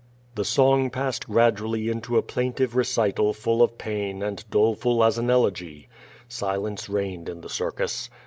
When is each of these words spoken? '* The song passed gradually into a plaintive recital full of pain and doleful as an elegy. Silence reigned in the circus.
'* 0.17 0.33
The 0.33 0.43
song 0.43 0.89
passed 0.89 1.27
gradually 1.27 1.87
into 1.87 2.17
a 2.17 2.23
plaintive 2.23 2.75
recital 2.75 3.33
full 3.33 3.61
of 3.61 3.77
pain 3.77 4.23
and 4.23 4.43
doleful 4.49 5.03
as 5.03 5.19
an 5.19 5.29
elegy. 5.29 5.89
Silence 6.27 6.89
reigned 6.89 7.29
in 7.29 7.41
the 7.41 7.49
circus. 7.49 8.09